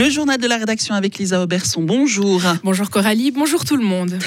[0.00, 1.82] Le journal de la rédaction avec Lisa Auberson.
[1.82, 2.40] Bonjour.
[2.64, 4.18] Bonjour Coralie, bonjour tout le monde.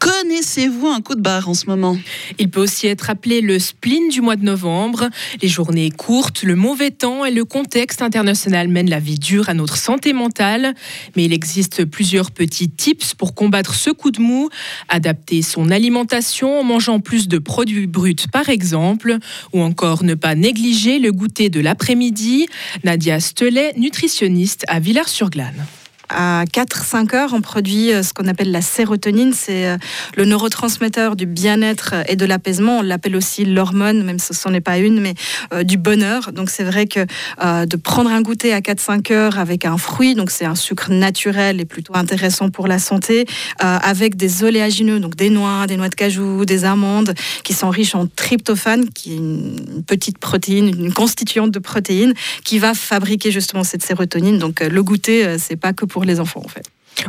[0.00, 1.98] Connaissez-vous un coup de barre en ce moment?
[2.38, 5.10] Il peut aussi être appelé le spleen du mois de novembre.
[5.42, 9.54] Les journées courtes, le mauvais temps et le contexte international mènent la vie dure à
[9.54, 10.74] notre santé mentale.
[11.16, 14.48] Mais il existe plusieurs petits tips pour combattre ce coup de mou.
[14.88, 19.18] Adapter son alimentation en mangeant plus de produits bruts par exemple,
[19.52, 22.46] ou encore ne pas négliger le goûter de l'après-midi.
[22.84, 25.66] Nadia Stelet, nutritionniste à Villars-sur-Glane
[26.10, 29.32] à 4-5 heures, on produit euh, ce qu'on appelle la sérotonine.
[29.32, 29.76] C'est euh,
[30.16, 32.78] le neurotransmetteur du bien-être et de l'apaisement.
[32.78, 35.14] On l'appelle aussi l'hormone, même si ce n'est pas une, mais
[35.52, 36.32] euh, du bonheur.
[36.32, 37.00] Donc c'est vrai que
[37.40, 41.60] de prendre un goûter à 4-5 heures avec un fruit, donc c'est un sucre naturel
[41.60, 43.26] et plutôt intéressant pour la santé,
[43.58, 47.14] avec des oléagineux, donc des noix, des noix de cajou, des amandes,
[47.44, 52.14] qui sont riches en tryptophane, qui est une petite protéine, une constituante de protéines,
[52.44, 54.38] qui va fabriquer justement cette sérotonine.
[54.38, 56.64] Donc le goûter, c'est pas que pour les enfants en fait.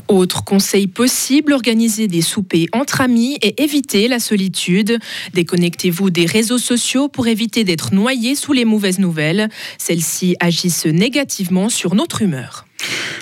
[0.08, 5.00] Autre conseil possible, organisez des soupers entre amis et évitez la solitude.
[5.34, 9.50] Déconnectez-vous des réseaux sociaux pour éviter d'être noyé sous les mauvaises nouvelles.
[9.78, 12.66] Celles-ci agissent négativement sur notre humeur.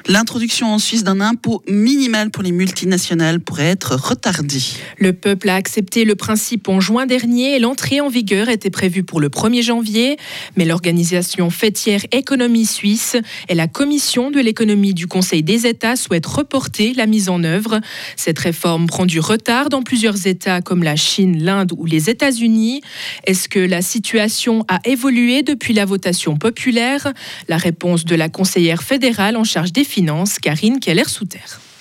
[0.07, 4.61] L'introduction en Suisse d'un impôt minimal pour les multinationales pourrait être retardée.
[4.97, 9.03] Le peuple a accepté le principe en juin dernier et l'entrée en vigueur était prévue
[9.03, 10.17] pour le 1er janvier.
[10.55, 13.17] Mais l'organisation fêtière Économie Suisse
[13.49, 17.79] et la Commission de l'économie du Conseil des États souhaitent reporter la mise en œuvre.
[18.15, 22.81] Cette réforme prend du retard dans plusieurs États comme la Chine, l'Inde ou les États-Unis.
[23.25, 27.13] Est-ce que la situation a évolué depuis la votation populaire?
[27.47, 31.39] La réponse de la conseillère fédérale en charge des finances, Karine Keller-Souter.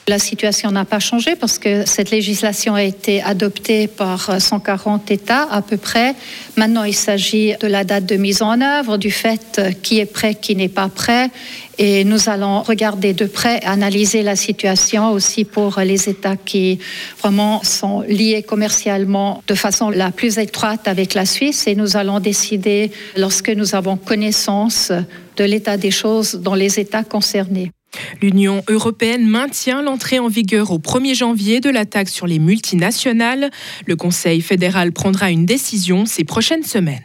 [0.09, 5.47] La situation n'a pas changé parce que cette législation a été adoptée par 140 États
[5.51, 6.14] à peu près.
[6.56, 10.34] Maintenant, il s'agit de la date de mise en œuvre, du fait qui est prêt,
[10.34, 11.29] qui n'est pas prêt.
[11.77, 16.79] Et nous allons regarder de près, analyser la situation aussi pour les États qui
[17.20, 21.67] vraiment sont liés commercialement de façon la plus étroite avec la Suisse.
[21.67, 24.91] Et nous allons décider lorsque nous avons connaissance
[25.36, 27.73] de l'état des choses dans les États concernés.
[28.20, 33.50] L'Union européenne maintient l'entrée en vigueur au 1er janvier de la taxe sur les multinationales.
[33.86, 37.02] Le Conseil fédéral prendra une décision ces prochaines semaines.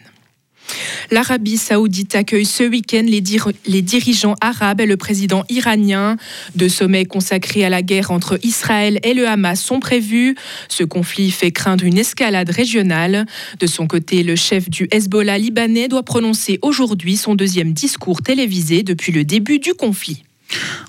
[1.12, 3.22] L'Arabie saoudite accueille ce week-end les,
[3.66, 6.16] les, dirigeants arabes et le président iranien.
[6.56, 10.36] Deux sommets consacrés à la guerre entre Israël et le Hamas sont prévus.
[10.70, 13.26] Ce conflit fait craindre une escalade régionale.
[13.60, 18.84] De son côté, le chef du Hezbollah libanais doit prononcer aujourd'hui son deuxième discours télévisé
[18.84, 20.24] depuis le début du conflit.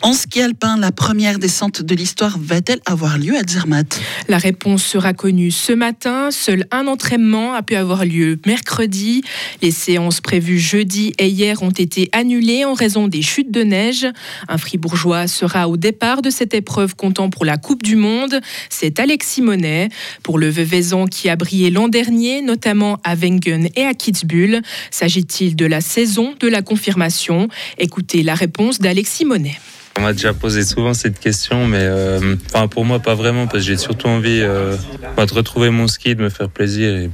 [0.03, 4.01] En ski alpin, la première descente de l'histoire va-t-elle avoir lieu à Zermatt?
[4.29, 6.31] La réponse sera connue ce matin.
[6.31, 9.23] Seul un entraînement a pu avoir lieu mercredi.
[9.63, 14.07] Les séances prévues jeudi et hier ont été annulées en raison des chutes de neige.
[14.49, 18.41] Un fribourgeois sera au départ de cette épreuve comptant pour la Coupe du Monde.
[18.69, 19.89] C'est Alexis Monet.
[20.23, 25.57] Pour le Veuvezan qui a brillé l'an dernier, notamment à Wengen et à Kitzbühel, s'agit-il
[25.57, 27.49] de la saison de la confirmation?
[27.79, 29.54] Écoutez la réponse d'Alexis Monet.
[29.97, 33.59] On m'a déjà posé souvent cette question, mais euh, enfin pour moi pas vraiment, parce
[33.59, 34.77] que j'ai surtout envie euh,
[35.17, 37.09] de retrouver mon ski, de me faire plaisir.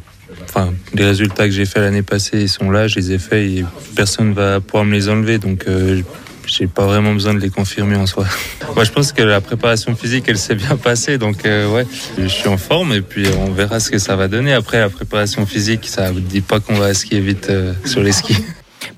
[0.44, 3.50] Enfin, les résultats que j'ai fait l'année passée, ils sont là, je les ai faits
[3.50, 3.64] et
[3.96, 6.00] personne va pouvoir me les enlever, donc euh,
[6.46, 8.24] j'ai pas vraiment besoin de les confirmer en soi.
[8.74, 11.86] Moi, je pense que la préparation physique, elle s'est bien passée, donc ouais,
[12.16, 14.54] je suis en forme et puis on verra ce que ça va donner.
[14.54, 17.52] Après, la préparation physique, ça ne dit pas qu'on va skier vite
[17.84, 18.38] sur les skis.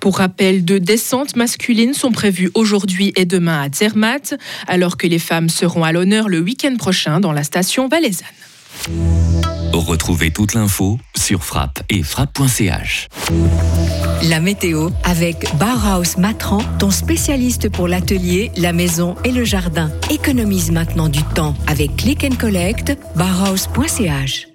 [0.01, 4.35] Pour rappel, deux descentes masculines sont prévues aujourd'hui et demain à Zermatt,
[4.67, 8.27] alors que les femmes seront à l'honneur le week-end prochain dans la station valaisanne.
[9.73, 13.09] Retrouvez toute l'info sur frappe et frappe.ch.
[14.29, 19.91] La météo avec Bauhaus Matran, ton spécialiste pour l'atelier, la maison et le jardin.
[20.11, 24.52] Économise maintenant du temps avec Click and Collect, bauhaus.ch.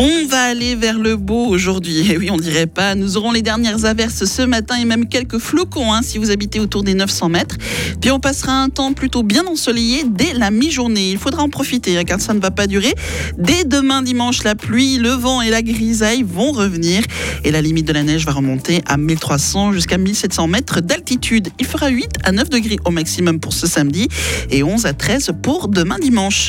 [0.00, 1.98] On va aller vers le beau aujourd'hui.
[1.98, 2.94] Et eh oui, on dirait pas.
[2.94, 6.60] Nous aurons les dernières averses ce matin et même quelques flocons hein, si vous habitez
[6.60, 7.56] autour des 900 mètres.
[8.00, 11.10] Puis on passera un temps plutôt bien ensoleillé dès la mi-journée.
[11.10, 12.94] Il faudra en profiter hein, car ça ne va pas durer.
[13.38, 17.02] Dès demain dimanche, la pluie, le vent et la grisaille vont revenir
[17.42, 21.48] et la limite de la neige va remonter à 1300 jusqu'à 1700 mètres d'altitude.
[21.58, 24.06] Il fera 8 à 9 degrés au maximum pour ce samedi
[24.48, 26.46] et 11 à 13 pour demain dimanche.